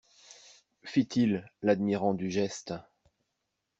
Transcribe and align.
Fit-il, 0.83 1.45
l'admirant 1.61 2.15
du 2.15 2.31
geste. 2.31 2.73